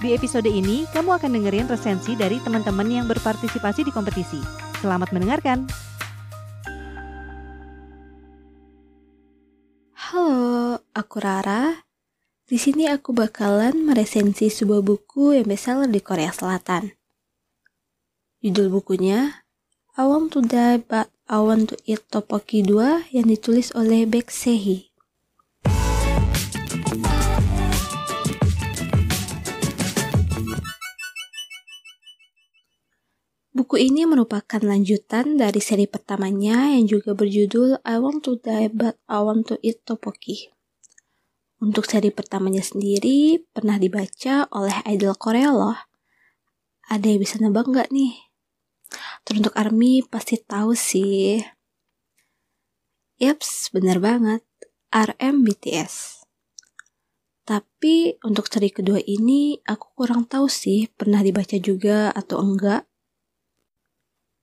Di 0.00 0.16
episode 0.16 0.48
ini, 0.48 0.88
kamu 0.96 1.20
akan 1.20 1.36
dengerin 1.36 1.68
resensi 1.68 2.16
dari 2.16 2.40
teman-teman 2.40 2.88
yang 2.88 3.04
berpartisipasi 3.04 3.84
di 3.84 3.92
kompetisi. 3.92 4.40
Selamat 4.80 5.12
mendengarkan. 5.12 5.68
Halo, 9.92 10.80
aku 10.96 11.16
Rara. 11.20 11.84
Di 12.48 12.56
sini 12.56 12.88
aku 12.88 13.12
bakalan 13.12 13.84
meresensi 13.84 14.48
sebuah 14.48 14.80
buku 14.80 15.36
yang 15.36 15.44
bestseller 15.44 15.92
di 15.92 16.00
Korea 16.00 16.32
Selatan. 16.32 16.96
Judul 18.40 18.72
bukunya 18.72 19.44
I 20.00 20.08
Want 20.08 20.32
to 20.32 20.40
Die 20.40 20.80
But 20.80 21.12
I 21.28 21.44
Want 21.44 21.70
to 21.70 21.76
Eat 21.84 22.08
Tteokbokki 22.08 22.64
2 22.64 23.12
yang 23.12 23.28
ditulis 23.28 23.68
oleh 23.76 24.08
Baek 24.08 24.32
Sehi. 24.32 24.89
Buku 33.50 33.82
ini 33.82 34.06
merupakan 34.06 34.62
lanjutan 34.62 35.34
dari 35.34 35.58
seri 35.58 35.90
pertamanya 35.90 36.70
yang 36.70 36.86
juga 36.86 37.18
berjudul 37.18 37.82
I 37.82 37.98
Want 37.98 38.22
to 38.22 38.38
Die 38.38 38.70
But 38.70 39.02
I 39.10 39.26
Want 39.26 39.50
to 39.50 39.58
Eat 39.58 39.82
Tteokbokki. 39.82 40.54
Untuk 41.58 41.90
seri 41.90 42.14
pertamanya 42.14 42.62
sendiri 42.62 43.42
pernah 43.50 43.74
dibaca 43.74 44.46
oleh 44.54 44.78
idol 44.86 45.18
Korea 45.18 45.50
loh. 45.50 45.78
Ada 46.94 47.10
yang 47.10 47.18
bisa 47.18 47.42
nebak 47.42 47.66
nggak 47.66 47.90
nih? 47.90 48.30
Teruntuk 49.26 49.58
Army 49.58 50.06
pasti 50.06 50.38
tahu 50.38 50.78
sih. 50.78 51.42
Yaps, 53.18 53.74
bener 53.74 53.98
banget. 53.98 54.46
RM 54.94 55.42
BTS. 55.42 56.22
Tapi 57.42 58.14
untuk 58.22 58.46
seri 58.46 58.70
kedua 58.70 59.02
ini 59.02 59.58
aku 59.66 59.98
kurang 59.98 60.30
tahu 60.30 60.46
sih 60.46 60.86
pernah 60.86 61.18
dibaca 61.18 61.58
juga 61.58 62.14
atau 62.14 62.38
enggak. 62.38 62.89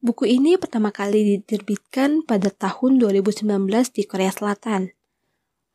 Buku 0.08 0.24
ini 0.24 0.56
pertama 0.56 0.96
kali 0.96 1.36
diterbitkan 1.36 2.24
pada 2.24 2.48
tahun 2.48 2.96
2019 2.96 3.44
di 3.92 4.08
Korea 4.08 4.32
Selatan. 4.32 4.96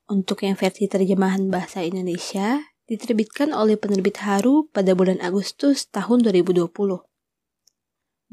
Untuk 0.09 0.49
yang 0.49 0.57
versi 0.57 0.89
terjemahan 0.89 1.53
bahasa 1.53 1.85
Indonesia, 1.85 2.65
diterbitkan 2.89 3.53
oleh 3.53 3.77
penerbit 3.77 4.25
Haru 4.25 4.73
pada 4.73 4.97
bulan 4.97 5.21
Agustus 5.21 5.85
tahun 5.93 6.25
2020. 6.25 6.65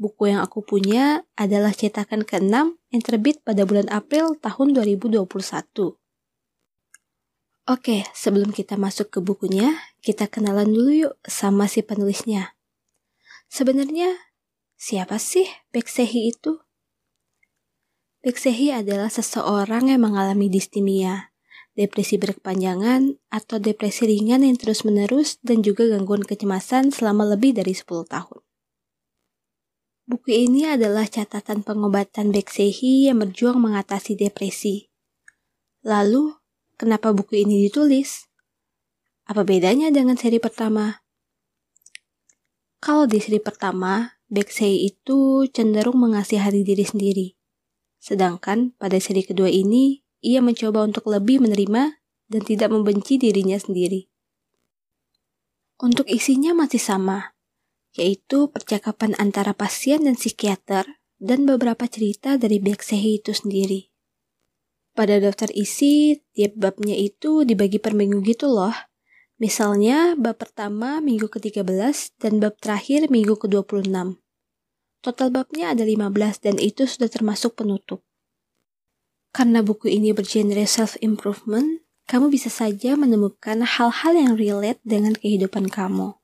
Buku 0.00 0.22
yang 0.24 0.40
aku 0.40 0.64
punya 0.64 1.28
adalah 1.36 1.76
cetakan 1.76 2.24
ke-6 2.24 2.80
yang 2.96 3.02
terbit 3.04 3.44
pada 3.44 3.68
bulan 3.68 3.92
April 3.92 4.40
tahun 4.40 4.72
2021. 4.72 5.20
Oke, 7.68 8.08
sebelum 8.16 8.56
kita 8.56 8.80
masuk 8.80 9.12
ke 9.12 9.20
bukunya, 9.20 9.76
kita 10.00 10.32
kenalan 10.32 10.72
dulu 10.72 10.92
yuk 10.96 11.14
sama 11.28 11.68
si 11.68 11.84
penulisnya. 11.84 12.56
Sebenarnya 13.52 14.29
Siapa 14.80 15.20
sih 15.20 15.44
Beksehi 15.76 16.32
itu? 16.32 16.56
Beksehi 18.24 18.72
adalah 18.72 19.12
seseorang 19.12 19.92
yang 19.92 20.00
mengalami 20.08 20.48
distimia, 20.48 21.36
depresi 21.76 22.16
berkepanjangan, 22.16 23.20
atau 23.28 23.60
depresi 23.60 24.08
ringan 24.08 24.40
yang 24.40 24.56
terus-menerus 24.56 25.36
dan 25.44 25.60
juga 25.60 25.84
gangguan 25.84 26.24
kecemasan 26.24 26.96
selama 26.96 27.28
lebih 27.28 27.60
dari 27.60 27.76
10 27.76 28.08
tahun. 28.08 28.40
Buku 30.08 30.32
ini 30.32 30.64
adalah 30.64 31.04
catatan 31.04 31.60
pengobatan 31.60 32.32
Beksehi 32.32 33.12
yang 33.12 33.20
berjuang 33.20 33.60
mengatasi 33.60 34.16
depresi. 34.16 34.88
Lalu, 35.84 36.40
kenapa 36.80 37.12
buku 37.12 37.44
ini 37.44 37.68
ditulis? 37.68 38.32
Apa 39.28 39.44
bedanya 39.44 39.92
dengan 39.92 40.16
seri 40.16 40.40
pertama? 40.40 41.04
Kalau 42.80 43.04
di 43.04 43.20
seri 43.20 43.44
pertama, 43.44 44.19
Beksei 44.30 44.86
itu 44.86 45.50
cenderung 45.50 45.98
mengasihani 45.98 46.62
diri 46.62 46.86
sendiri. 46.86 47.26
Sedangkan 47.98 48.72
pada 48.78 48.96
seri 49.02 49.26
kedua 49.26 49.50
ini, 49.50 50.06
ia 50.22 50.38
mencoba 50.38 50.86
untuk 50.86 51.10
lebih 51.10 51.42
menerima 51.42 51.98
dan 52.30 52.42
tidak 52.46 52.70
membenci 52.70 53.18
dirinya 53.18 53.58
sendiri. 53.58 54.06
Untuk 55.82 56.06
isinya 56.06 56.54
masih 56.54 56.78
sama, 56.78 57.34
yaitu 57.98 58.46
percakapan 58.54 59.18
antara 59.18 59.50
pasien 59.50 60.06
dan 60.06 60.14
psikiater 60.14 60.86
dan 61.18 61.44
beberapa 61.44 61.90
cerita 61.90 62.38
dari 62.38 62.62
Beksei 62.62 63.18
itu 63.18 63.34
sendiri. 63.34 63.90
Pada 64.94 65.18
daftar 65.18 65.50
isi, 65.54 66.22
tiap 66.34 66.54
babnya 66.54 66.94
itu 66.94 67.42
dibagi 67.42 67.78
per 67.82 67.98
minggu 67.98 68.22
gitu 68.26 68.50
loh. 68.50 68.74
Misalnya, 69.40 70.20
bab 70.20 70.36
pertama 70.36 71.00
minggu 71.00 71.32
ke-13 71.32 72.20
dan 72.20 72.44
bab 72.44 72.60
terakhir 72.60 73.08
minggu 73.08 73.40
ke-26. 73.40 74.20
Total 75.00 75.28
babnya 75.32 75.72
ada 75.72 75.80
15 75.80 76.44
dan 76.44 76.60
itu 76.60 76.84
sudah 76.84 77.08
termasuk 77.08 77.56
penutup. 77.56 78.04
Karena 79.32 79.64
buku 79.64 79.88
ini 79.88 80.12
bergenre 80.12 80.68
self-improvement, 80.68 81.80
kamu 82.04 82.28
bisa 82.28 82.52
saja 82.52 83.00
menemukan 83.00 83.64
hal-hal 83.64 84.12
yang 84.12 84.36
relate 84.36 84.82
dengan 84.84 85.16
kehidupan 85.16 85.72
kamu. 85.72 86.20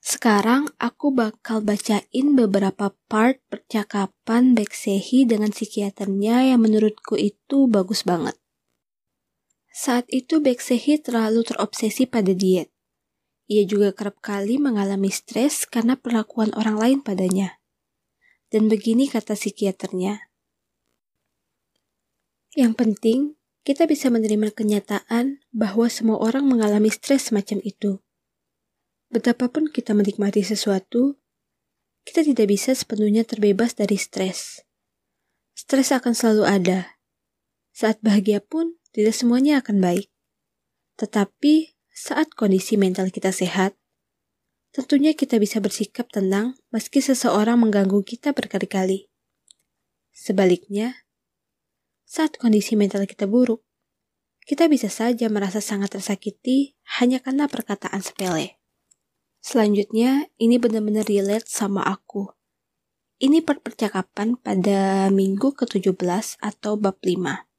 Sekarang 0.00 0.72
aku 0.80 1.12
bakal 1.12 1.60
bacain 1.60 2.36
beberapa 2.36 2.96
part 3.12 3.44
percakapan 3.52 4.56
Beksehi 4.56 5.28
dengan 5.28 5.52
psikiaternya 5.52 6.48
yang 6.48 6.64
menurutku 6.64 7.16
itu 7.20 7.68
bagus 7.68 8.08
banget. 8.08 8.36
Saat 9.74 10.06
itu 10.14 10.38
Beksehi 10.38 11.02
terlalu 11.02 11.42
terobsesi 11.42 12.06
pada 12.06 12.30
diet. 12.30 12.70
Ia 13.50 13.66
juga 13.66 13.90
kerap 13.90 14.22
kali 14.22 14.54
mengalami 14.62 15.10
stres 15.10 15.66
karena 15.66 15.98
perlakuan 15.98 16.54
orang 16.54 16.78
lain 16.78 16.98
padanya. 17.02 17.58
Dan 18.54 18.70
begini 18.70 19.10
kata 19.10 19.34
psikiaternya. 19.34 20.30
Yang 22.54 22.72
penting, 22.78 23.20
kita 23.66 23.90
bisa 23.90 24.14
menerima 24.14 24.54
kenyataan 24.54 25.42
bahwa 25.50 25.90
semua 25.90 26.22
orang 26.22 26.46
mengalami 26.46 26.94
stres 26.94 27.34
semacam 27.34 27.58
itu. 27.66 27.98
Betapapun 29.10 29.74
kita 29.74 29.90
menikmati 29.90 30.46
sesuatu, 30.46 31.18
kita 32.06 32.22
tidak 32.22 32.46
bisa 32.46 32.78
sepenuhnya 32.78 33.26
terbebas 33.26 33.74
dari 33.74 33.98
stres. 33.98 34.62
Stres 35.58 35.90
akan 35.90 36.14
selalu 36.14 36.44
ada. 36.46 36.94
Saat 37.74 37.98
bahagia 38.06 38.38
pun, 38.38 38.78
tidak 38.94 39.10
semuanya 39.10 39.58
akan 39.58 39.82
baik. 39.82 40.06
Tetapi 41.02 41.74
saat 41.90 42.30
kondisi 42.38 42.78
mental 42.78 43.10
kita 43.10 43.34
sehat, 43.34 43.74
tentunya 44.70 45.18
kita 45.18 45.42
bisa 45.42 45.58
bersikap 45.58 46.06
tenang 46.14 46.54
meski 46.70 47.02
seseorang 47.02 47.58
mengganggu 47.58 48.06
kita 48.06 48.30
berkali-kali. 48.30 49.10
Sebaliknya, 50.14 51.10
saat 52.06 52.38
kondisi 52.38 52.78
mental 52.78 53.10
kita 53.10 53.26
buruk, 53.26 53.66
kita 54.46 54.70
bisa 54.70 54.86
saja 54.86 55.26
merasa 55.26 55.58
sangat 55.58 55.98
tersakiti 55.98 56.78
hanya 57.02 57.18
karena 57.18 57.50
perkataan 57.50 57.98
sepele. 57.98 58.62
Selanjutnya, 59.42 60.30
ini 60.38 60.62
benar-benar 60.62 61.10
relate 61.10 61.50
sama 61.50 61.82
aku. 61.82 62.30
Ini 63.18 63.42
percakapan 63.42 64.38
pada 64.38 65.10
minggu 65.10 65.54
ke-17 65.58 66.38
atau 66.38 66.78
bab 66.78 67.02
5. 67.02 67.53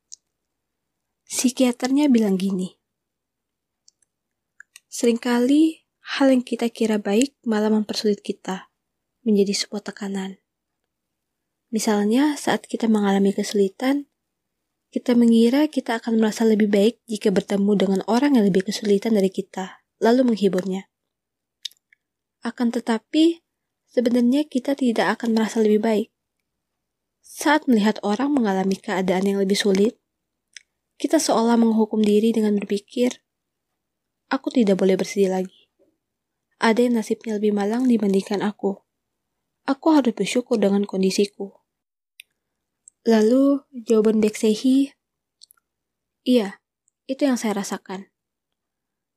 Psikiaternya 1.26 2.06
bilang 2.14 2.38
gini, 2.38 2.78
Seringkali 4.96 5.84
hal 6.16 6.32
yang 6.32 6.46
kita 6.46 6.72
kira 6.72 7.02
baik 7.02 7.36
malah 7.44 7.68
mempersulit 7.68 8.24
kita 8.24 8.72
menjadi 9.28 9.52
sebuah 9.52 9.92
tekanan. 9.92 10.40
Misalnya 11.74 12.40
saat 12.40 12.64
kita 12.70 12.88
mengalami 12.88 13.36
kesulitan, 13.36 14.08
kita 14.94 15.12
mengira 15.18 15.68
kita 15.68 16.00
akan 16.00 16.24
merasa 16.24 16.48
lebih 16.48 16.72
baik 16.72 17.04
jika 17.10 17.34
bertemu 17.34 17.76
dengan 17.76 18.00
orang 18.08 18.40
yang 18.40 18.48
lebih 18.48 18.64
kesulitan 18.72 19.20
dari 19.20 19.28
kita, 19.28 19.84
lalu 20.00 20.32
menghiburnya. 20.32 20.88
Akan 22.46 22.72
tetapi, 22.72 23.44
sebenarnya 23.92 24.48
kita 24.48 24.78
tidak 24.78 25.20
akan 25.20 25.36
merasa 25.36 25.60
lebih 25.60 25.84
baik. 25.84 26.08
Saat 27.20 27.68
melihat 27.68 28.00
orang 28.06 28.32
mengalami 28.32 28.80
keadaan 28.80 29.28
yang 29.28 29.44
lebih 29.44 29.60
sulit, 29.60 30.00
kita 30.96 31.20
seolah 31.20 31.60
menghukum 31.60 32.00
diri 32.00 32.32
dengan 32.32 32.56
berpikir, 32.56 33.20
aku 34.32 34.48
tidak 34.52 34.80
boleh 34.80 34.96
bersedih 34.96 35.32
lagi. 35.32 35.68
Ada 36.60 36.88
yang 36.88 37.04
nasibnya 37.04 37.36
lebih 37.36 37.52
malang 37.52 37.86
dibandingkan 37.86 38.40
aku. 38.42 38.80
aku 39.66 39.98
harus 39.98 40.14
bersyukur 40.14 40.62
dengan 40.62 40.86
kondisiku. 40.86 41.58
Lalu 43.02 43.66
jawaban 43.74 44.22
Beksehi, 44.22 44.94
iya, 46.22 46.62
itu 47.10 47.26
yang 47.26 47.38
saya 47.38 47.58
rasakan. 47.58 48.10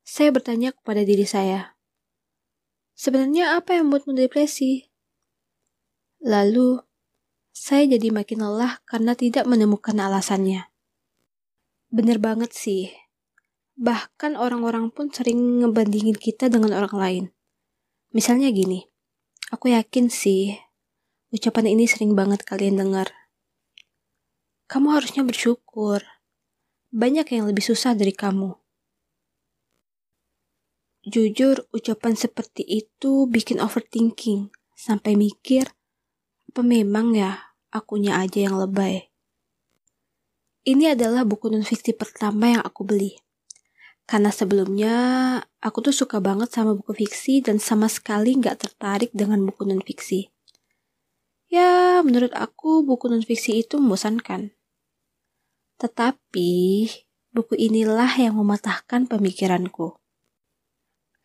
Saya 0.01 0.33
bertanya 0.33 0.73
kepada 0.73 1.05
diri 1.05 1.25
saya, 1.25 1.77
sebenarnya 2.97 3.61
apa 3.61 3.77
yang 3.77 3.89
membuatmu 3.89 4.17
depresi? 4.17 4.89
Lalu, 6.21 6.81
saya 7.53 7.85
jadi 7.85 8.09
makin 8.09 8.41
lelah 8.41 8.81
karena 8.89 9.13
tidak 9.13 9.45
menemukan 9.45 9.97
alasannya. 10.01 10.68
Bener 11.89 12.21
banget 12.21 12.53
sih. 12.53 12.93
Bahkan 13.73 14.37
orang-orang 14.37 14.93
pun 14.93 15.09
sering 15.09 15.65
ngebandingin 15.65 16.13
kita 16.13 16.45
dengan 16.45 16.77
orang 16.77 16.95
lain. 16.95 17.25
Misalnya 18.13 18.53
gini, 18.53 18.85
aku 19.49 19.73
yakin 19.73 20.13
sih, 20.13 20.53
ucapan 21.33 21.73
ini 21.73 21.89
sering 21.89 22.13
banget 22.13 22.45
kalian 22.45 22.77
dengar. 22.77 23.09
Kamu 24.69 24.93
harusnya 24.93 25.25
bersyukur. 25.25 26.05
Banyak 26.93 27.25
yang 27.33 27.49
lebih 27.49 27.65
susah 27.65 27.97
dari 27.97 28.13
kamu. 28.13 28.53
Jujur, 31.09 31.65
ucapan 31.73 32.13
seperti 32.13 32.61
itu 32.69 33.25
bikin 33.25 33.57
overthinking. 33.57 34.53
Sampai 34.77 35.17
mikir, 35.17 35.73
apa 36.53 36.61
memang 36.61 37.17
ya 37.17 37.57
akunya 37.73 38.21
aja 38.21 38.45
yang 38.45 38.61
lebay? 38.61 39.08
Ini 40.69 40.93
adalah 40.93 41.25
buku 41.25 41.49
non-fiksi 41.49 41.97
pertama 41.97 42.53
yang 42.53 42.61
aku 42.61 42.85
beli. 42.85 43.17
Karena 44.05 44.29
sebelumnya 44.29 44.93
aku 45.65 45.89
tuh 45.89 45.95
suka 45.97 46.21
banget 46.21 46.53
sama 46.53 46.77
buku 46.77 46.93
fiksi 46.93 47.41
dan 47.41 47.57
sama 47.57 47.89
sekali 47.89 48.37
nggak 48.37 48.69
tertarik 48.69 49.09
dengan 49.09 49.41
buku 49.49 49.65
non-fiksi. 49.65 50.29
Ya, 51.49 52.05
menurut 52.05 52.29
aku 52.37 52.85
buku 52.85 53.09
non-fiksi 53.09 53.65
itu 53.65 53.81
membosankan. 53.81 54.53
Tetapi, 55.81 56.53
buku 57.33 57.57
inilah 57.57 58.13
yang 58.21 58.37
mematahkan 58.37 59.09
pemikiranku. 59.09 59.97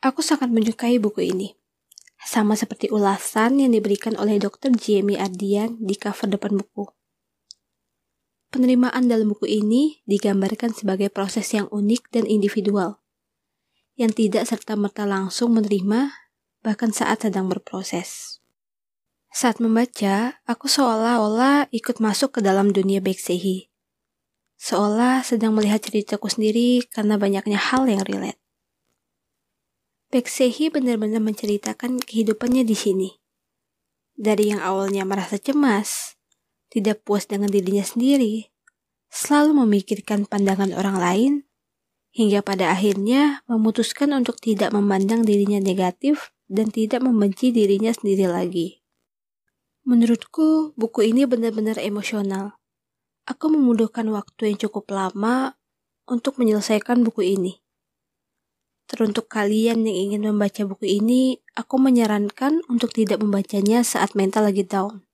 Aku 0.01 0.25
sangat 0.25 0.49
menyukai 0.49 0.97
buku 0.97 1.21
ini. 1.21 1.53
Sama 2.17 2.57
seperti 2.57 2.89
ulasan 2.89 3.61
yang 3.61 3.77
diberikan 3.77 4.17
oleh 4.17 4.41
Dr. 4.41 4.73
Jamie 4.73 5.21
Ardian 5.21 5.77
di 5.77 6.01
cover 6.01 6.33
depan 6.33 6.57
buku. 6.57 6.89
Penerimaan 8.55 9.11
dalam 9.11 9.35
buku 9.35 9.51
ini 9.51 9.99
digambarkan 10.07 10.71
sebagai 10.71 11.11
proses 11.11 11.51
yang 11.51 11.67
unik 11.75 12.15
dan 12.15 12.23
individual, 12.31 13.03
yang 13.99 14.15
tidak 14.15 14.47
serta-merta 14.47 15.03
langsung 15.03 15.59
menerima, 15.59 16.15
bahkan 16.63 16.95
saat 16.95 17.27
sedang 17.27 17.51
berproses. 17.51 18.39
Saat 19.35 19.59
membaca, 19.59 20.39
aku 20.47 20.71
seolah-olah 20.71 21.67
ikut 21.75 21.99
masuk 21.99 22.39
ke 22.39 22.41
dalam 22.47 22.71
dunia 22.71 23.03
Beksehi 23.03 23.75
seolah 24.65 25.21
sedang 25.21 25.53
melihat 25.53 25.85
ceritaku 25.85 26.33
sendiri 26.33 26.89
karena 26.89 27.21
banyaknya 27.21 27.61
hal 27.61 27.85
yang 27.85 28.01
relate. 28.01 28.41
Beksehi 30.09 30.73
benar-benar 30.73 31.21
menceritakan 31.21 32.01
kehidupannya 32.01 32.65
di 32.65 32.73
sini. 32.73 33.11
Dari 34.17 34.55
yang 34.55 34.65
awalnya 34.65 35.05
merasa 35.05 35.37
cemas, 35.37 36.17
tidak 36.75 37.07
puas 37.07 37.31
dengan 37.31 37.47
dirinya 37.47 37.87
sendiri, 37.87 38.51
selalu 39.15 39.63
memikirkan 39.63 40.27
pandangan 40.27 40.75
orang 40.75 40.99
lain, 40.99 41.33
hingga 42.11 42.43
pada 42.43 42.75
akhirnya 42.75 43.47
memutuskan 43.47 44.11
untuk 44.11 44.43
tidak 44.43 44.75
memandang 44.75 45.23
dirinya 45.23 45.63
negatif 45.63 46.35
dan 46.51 46.75
tidak 46.75 47.07
membenci 47.07 47.55
dirinya 47.55 47.95
sendiri 47.95 48.27
lagi. 48.27 48.83
Menurutku, 49.87 50.75
buku 50.75 51.15
ini 51.15 51.23
benar-benar 51.31 51.79
emosional 51.79 52.59
Aku 53.25 53.49
membutuhkan 53.49 54.05
waktu 54.13 54.53
yang 54.53 54.69
cukup 54.69 54.93
lama 54.93 55.57
untuk 56.05 56.37
menyelesaikan 56.37 57.01
buku 57.01 57.25
ini. 57.25 57.57
Teruntuk 58.85 59.33
kalian 59.33 59.81
yang 59.89 59.97
ingin 59.97 60.29
membaca 60.29 60.61
buku 60.69 61.01
ini, 61.01 61.41
aku 61.57 61.81
menyarankan 61.81 62.61
untuk 62.69 62.93
tidak 62.93 63.25
membacanya 63.25 63.81
saat 63.81 64.13
mental 64.13 64.45
lagi 64.45 64.61
down. 64.69 65.09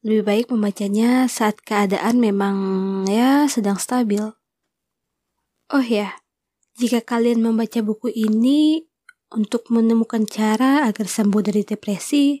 Lebih 0.00 0.24
baik 0.24 0.46
membacanya 0.48 1.28
saat 1.28 1.60
keadaan 1.60 2.20
memang 2.20 2.56
ya 3.04 3.44
sedang 3.46 3.76
stabil. 3.76 4.24
Oh 5.70 5.84
ya, 5.84 6.24
jika 6.80 7.04
kalian 7.04 7.44
membaca 7.44 7.84
buku 7.84 8.08
ini 8.10 8.88
untuk 9.30 9.68
menemukan 9.68 10.24
cara 10.24 10.88
agar 10.88 11.06
sembuh 11.06 11.42
dari 11.44 11.62
depresi, 11.62 12.40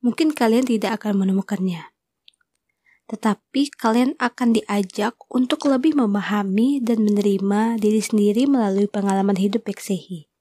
mungkin 0.00 0.32
kalian 0.32 0.66
tidak 0.66 0.98
akan 0.98 1.22
menemukannya 1.22 1.92
tetapi 3.12 3.68
kalian 3.76 4.16
akan 4.16 4.56
diajak 4.56 5.20
untuk 5.28 5.68
lebih 5.68 5.92
memahami 5.92 6.80
dan 6.80 7.04
menerima 7.04 7.76
diri 7.76 8.00
sendiri 8.00 8.48
melalui 8.48 8.88
pengalaman 8.88 9.36
hidup 9.36 9.68
Beksehi. 9.68 10.32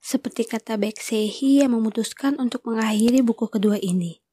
Seperti 0.00 0.48
kata 0.48 0.80
Beksehi 0.80 1.60
yang 1.60 1.76
memutuskan 1.76 2.40
untuk 2.40 2.64
mengakhiri 2.64 3.20
buku 3.20 3.52
kedua 3.52 3.76
ini. 3.76 4.23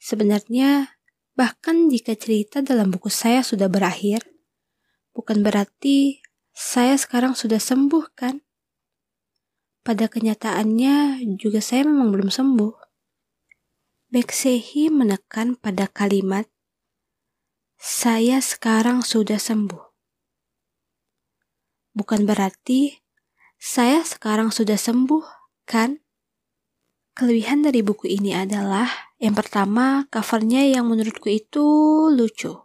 Sebenarnya, 0.00 0.96
bahkan 1.36 1.92
jika 1.92 2.16
cerita 2.16 2.64
dalam 2.64 2.88
buku 2.88 3.12
saya 3.12 3.44
sudah 3.44 3.68
berakhir, 3.68 4.24
bukan 5.12 5.44
berarti 5.44 6.24
saya 6.56 6.96
sekarang 6.96 7.36
sudah 7.36 7.60
sembuh 7.60 8.04
kan? 8.16 8.40
Pada 9.84 10.08
kenyataannya 10.08 11.20
juga 11.36 11.60
saya 11.60 11.84
memang 11.84 12.16
belum 12.16 12.32
sembuh. 12.32 12.74
Beksehi 14.08 14.88
menekan 14.88 15.60
pada 15.60 15.84
kalimat, 15.84 16.48
"Saya 17.76 18.40
sekarang 18.40 19.04
sudah 19.04 19.36
sembuh." 19.36 19.84
Bukan 21.92 22.24
berarti 22.24 23.04
saya 23.60 24.00
sekarang 24.00 24.48
sudah 24.48 24.80
sembuh, 24.80 25.24
kan? 25.68 26.00
Kelebihan 27.20 27.60
dari 27.60 27.84
buku 27.84 28.08
ini 28.08 28.32
adalah 28.32 28.88
yang 29.20 29.36
pertama, 29.36 30.08
covernya 30.08 30.64
yang 30.64 30.88
menurutku 30.88 31.28
itu 31.28 31.60
lucu. 32.08 32.56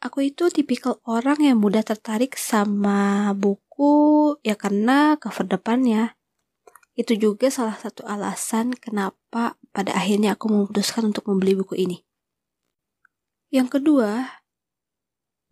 Aku 0.00 0.24
itu 0.24 0.48
tipikal 0.48 0.96
orang 1.04 1.44
yang 1.44 1.60
mudah 1.60 1.84
tertarik 1.84 2.40
sama 2.40 3.28
buku 3.36 4.40
ya 4.40 4.56
karena 4.56 5.20
cover 5.20 5.44
depannya. 5.44 6.16
Itu 6.96 7.12
juga 7.20 7.52
salah 7.52 7.76
satu 7.76 8.00
alasan 8.08 8.72
kenapa 8.80 9.60
pada 9.76 9.92
akhirnya 9.92 10.32
aku 10.32 10.48
memutuskan 10.48 11.12
untuk 11.12 11.28
membeli 11.28 11.52
buku 11.60 11.84
ini. 11.84 12.00
Yang 13.52 13.76
kedua, 13.76 14.40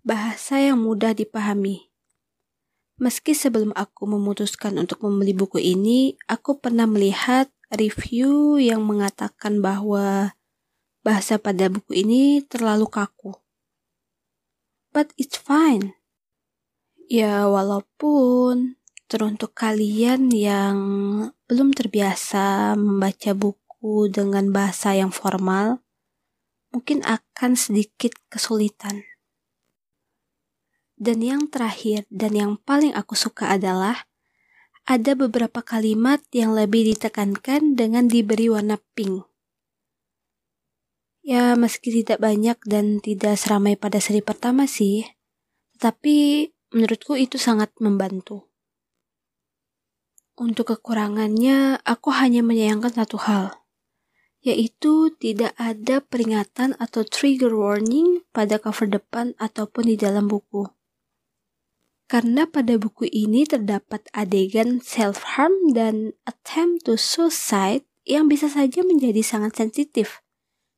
bahasa 0.00 0.64
yang 0.64 0.80
mudah 0.80 1.12
dipahami. 1.12 1.89
Meski 3.00 3.32
sebelum 3.32 3.72
aku 3.72 4.04
memutuskan 4.04 4.76
untuk 4.76 5.00
membeli 5.00 5.32
buku 5.32 5.56
ini, 5.56 6.20
aku 6.28 6.60
pernah 6.60 6.84
melihat 6.84 7.48
review 7.72 8.60
yang 8.60 8.84
mengatakan 8.84 9.64
bahwa 9.64 10.36
bahasa 11.00 11.40
pada 11.40 11.72
buku 11.72 12.04
ini 12.04 12.44
terlalu 12.44 12.84
kaku. 12.86 13.40
But 14.92 15.16
it's 15.16 15.40
fine. 15.40 15.96
Ya, 17.08 17.48
walaupun 17.48 18.80
Teruntuk 19.10 19.58
kalian 19.58 20.30
yang 20.30 20.78
belum 21.50 21.74
terbiasa 21.74 22.78
membaca 22.78 23.34
buku 23.34 24.06
dengan 24.06 24.54
bahasa 24.54 24.94
yang 24.94 25.10
formal, 25.10 25.82
mungkin 26.70 27.02
akan 27.02 27.58
sedikit 27.58 28.14
kesulitan. 28.30 29.09
Dan 31.00 31.24
yang 31.24 31.48
terakhir 31.48 32.04
dan 32.12 32.36
yang 32.36 32.52
paling 32.60 32.92
aku 32.92 33.16
suka 33.16 33.48
adalah 33.48 34.04
ada 34.84 35.16
beberapa 35.16 35.64
kalimat 35.64 36.20
yang 36.28 36.52
lebih 36.52 36.92
ditekankan 36.92 37.72
dengan 37.72 38.04
diberi 38.04 38.52
warna 38.52 38.76
pink. 38.92 39.24
Ya, 41.24 41.56
meski 41.56 42.04
tidak 42.04 42.20
banyak 42.20 42.60
dan 42.68 43.00
tidak 43.00 43.40
seramai 43.40 43.80
pada 43.80 43.96
seri 43.96 44.20
pertama 44.24 44.68
sih, 44.68 45.04
tapi 45.80 46.48
menurutku 46.72 47.16
itu 47.16 47.36
sangat 47.36 47.72
membantu. 47.80 48.48
Untuk 50.40 50.72
kekurangannya, 50.72 51.84
aku 51.84 52.08
hanya 52.16 52.40
menyayangkan 52.40 52.96
satu 52.96 53.20
hal, 53.20 53.60
yaitu 54.40 55.12
tidak 55.20 55.52
ada 55.60 56.00
peringatan 56.00 56.72
atau 56.80 57.04
trigger 57.04 57.52
warning 57.52 58.24
pada 58.32 58.56
cover 58.56 58.88
depan 58.88 59.36
ataupun 59.36 59.92
di 59.92 60.00
dalam 60.00 60.24
buku. 60.24 60.79
Karena 62.10 62.42
pada 62.50 62.74
buku 62.74 63.06
ini 63.06 63.46
terdapat 63.46 64.02
adegan 64.10 64.82
self-harm 64.82 65.70
dan 65.70 66.18
attempt 66.26 66.90
to 66.90 66.98
suicide 66.98 67.86
yang 68.02 68.26
bisa 68.26 68.50
saja 68.50 68.82
menjadi 68.82 69.22
sangat 69.22 69.54
sensitif 69.54 70.18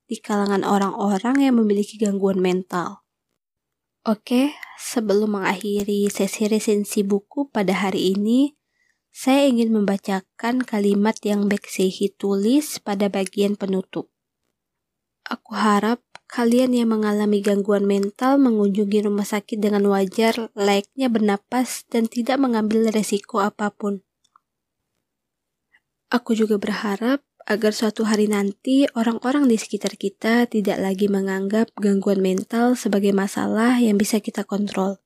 di 0.05 0.21
kalangan 0.21 0.61
orang-orang 0.61 1.41
yang 1.41 1.57
memiliki 1.57 1.97
gangguan 1.97 2.37
mental. 2.37 3.01
Oke, 4.05 4.53
sebelum 4.77 5.41
mengakhiri 5.41 6.13
sesi 6.13 6.53
resensi 6.53 7.01
buku 7.01 7.49
pada 7.49 7.81
hari 7.81 8.13
ini, 8.13 8.53
saya 9.09 9.49
ingin 9.49 9.73
membacakan 9.73 10.61
kalimat 10.69 11.17
yang 11.25 11.49
Beksehi 11.49 12.13
tulis 12.13 12.77
pada 12.77 13.09
bagian 13.09 13.57
penutup. 13.57 14.13
Aku 15.25 15.57
harap 15.57 16.05
kalian 16.33 16.73
yang 16.73 16.89
mengalami 16.89 17.45
gangguan 17.45 17.85
mental 17.85 18.41
mengunjungi 18.41 19.05
rumah 19.05 19.29
sakit 19.29 19.61
dengan 19.61 19.85
wajar, 19.93 20.49
layaknya 20.57 21.13
bernapas, 21.13 21.85
dan 21.93 22.09
tidak 22.09 22.41
mengambil 22.41 22.89
resiko 22.89 23.45
apa 23.45 23.69
pun. 23.69 24.01
Aku 26.09 26.33
juga 26.33 26.57
berharap 26.57 27.21
agar 27.45 27.77
suatu 27.77 28.09
hari 28.09 28.33
nanti 28.33 28.89
orang-orang 28.97 29.45
di 29.45 29.61
sekitar 29.61 30.01
kita 30.01 30.49
tidak 30.49 30.81
lagi 30.81 31.13
menganggap 31.13 31.69
gangguan 31.77 32.25
mental 32.25 32.81
sebagai 32.81 33.13
masalah 33.13 33.77
yang 33.77 34.01
bisa 34.01 34.25
kita 34.25 34.49
kontrol. 34.49 35.05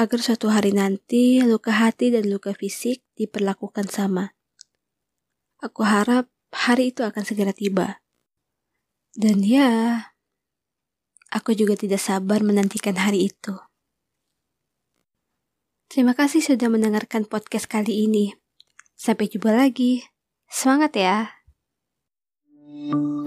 Agar 0.00 0.20
suatu 0.24 0.48
hari 0.48 0.72
nanti 0.72 1.44
luka 1.44 1.76
hati 1.76 2.08
dan 2.08 2.24
luka 2.30 2.56
fisik 2.56 3.04
diperlakukan 3.20 3.90
sama. 3.90 4.32
Aku 5.60 5.82
harap 5.84 6.30
hari 6.54 6.94
itu 6.94 7.02
akan 7.04 7.26
segera 7.26 7.50
tiba. 7.50 8.00
Dan 9.16 9.44
ya, 9.44 10.12
aku 11.32 11.52
juga 11.56 11.76
tidak 11.76 12.00
sabar 12.00 12.44
menantikan 12.44 12.96
hari 12.96 13.32
itu. 13.32 13.56
Terima 15.88 16.12
kasih 16.12 16.44
sudah 16.44 16.68
mendengarkan 16.68 17.24
podcast 17.24 17.64
kali 17.64 18.04
ini. 18.04 18.36
Sampai 18.98 19.32
jumpa 19.32 19.54
lagi. 19.54 20.04
Semangat 20.48 20.92
ya! 20.96 21.38
thank 22.68 22.92
you 22.92 23.17